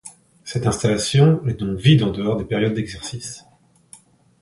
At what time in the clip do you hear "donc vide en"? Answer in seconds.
1.59-2.09